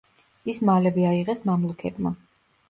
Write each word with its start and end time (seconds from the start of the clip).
ის 0.53 0.61
მალევე 0.69 1.05
აიღეს 1.09 1.43
მამლუქებმა. 1.51 2.15